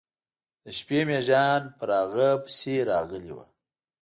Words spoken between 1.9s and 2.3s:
هغه